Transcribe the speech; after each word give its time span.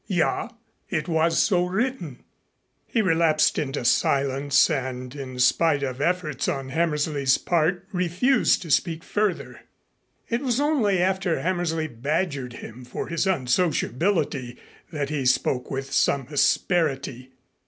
"Ja. 0.07 0.49
It 0.89 1.07
was 1.07 1.37
so 1.37 1.63
written." 1.63 2.23
He 2.87 3.03
relapsed 3.03 3.59
into 3.59 3.85
silence 3.85 4.67
and 4.67 5.15
in 5.15 5.37
spite 5.37 5.83
of 5.83 6.01
efforts 6.01 6.47
on 6.47 6.69
Hammersley's 6.69 7.37
part 7.37 7.85
refused 7.91 8.63
to 8.63 8.71
speak 8.71 9.03
further. 9.03 9.61
It 10.27 10.41
was 10.41 10.59
only 10.59 10.97
after 10.99 11.39
Hammersley 11.39 11.85
badgered 11.85 12.53
him 12.53 12.83
for 12.83 13.09
his 13.09 13.27
unsociability 13.27 14.57
that 14.91 15.11
he 15.11 15.23
spoke 15.23 15.69
with 15.69 15.91
some 15.93 16.25
asperity. 16.31 17.33